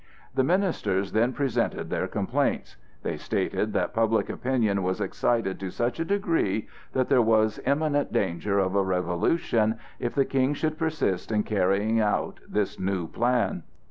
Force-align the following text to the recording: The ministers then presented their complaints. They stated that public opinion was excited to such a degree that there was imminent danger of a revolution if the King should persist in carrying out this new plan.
The 0.33 0.43
ministers 0.43 1.11
then 1.11 1.31
presented 1.31 1.91
their 1.91 2.07
complaints. 2.07 2.75
They 3.03 3.17
stated 3.17 3.71
that 3.73 3.93
public 3.93 4.31
opinion 4.31 4.81
was 4.81 4.99
excited 4.99 5.59
to 5.59 5.69
such 5.69 5.99
a 5.99 6.05
degree 6.05 6.67
that 6.93 7.07
there 7.07 7.21
was 7.21 7.59
imminent 7.67 8.11
danger 8.11 8.57
of 8.57 8.73
a 8.73 8.81
revolution 8.83 9.77
if 9.99 10.15
the 10.15 10.25
King 10.25 10.55
should 10.55 10.79
persist 10.79 11.31
in 11.31 11.43
carrying 11.43 11.99
out 11.99 12.39
this 12.49 12.79
new 12.79 13.05
plan. 13.09 13.61